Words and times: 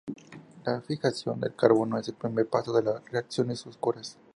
La 0.65 0.81
fijación 0.81 1.39
del 1.41 1.55
carbono 1.55 1.99
es 1.99 2.07
el 2.07 2.15
primer 2.15 2.47
paso 2.47 2.73
de 2.73 2.81
las 2.81 3.07
reacciones 3.11 3.67
oscuras. 3.67 4.17